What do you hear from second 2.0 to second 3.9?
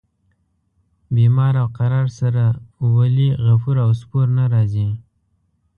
سره ولي غفور